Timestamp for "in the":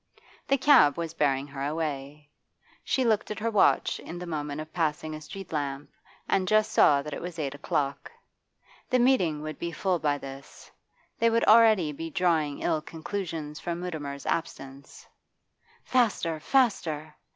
3.99-4.25